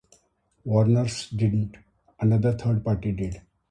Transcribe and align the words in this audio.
Warners 0.65 1.29
didn't; 1.29 1.77
another 2.19 2.53
third 2.53 2.83
party 2.83 3.11
did. 3.11 3.43